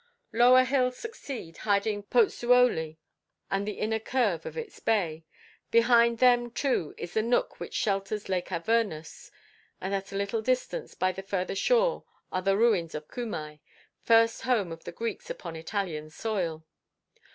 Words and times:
Lower 0.33 0.63
hills 0.63 0.97
succeed, 0.97 1.57
hiding 1.57 2.01
Pozzuoli 2.01 2.97
and 3.51 3.67
the 3.67 3.77
inner 3.77 3.99
curve 3.99 4.47
of 4.47 4.57
its 4.57 4.79
bay; 4.79 5.25
behind 5.69 6.17
them, 6.17 6.49
too, 6.49 6.95
is 6.97 7.13
the 7.13 7.21
nook 7.21 7.59
which 7.59 7.75
shelters 7.75 8.27
Lake 8.27 8.51
Avernus; 8.51 9.29
and 9.79 9.93
at 9.93 10.11
a 10.11 10.15
little 10.17 10.41
distance, 10.41 10.95
by 10.95 11.11
the 11.11 11.21
further 11.21 11.53
shore, 11.53 12.03
are 12.31 12.41
the 12.41 12.57
ruins 12.57 12.95
of 12.95 13.09
Cumae, 13.09 13.59
first 14.01 14.41
home 14.41 14.71
of 14.71 14.85
the 14.85 14.91
Greeks 14.91 15.29
upon 15.29 15.55
Italian 15.55 16.09
soil. 16.09 16.65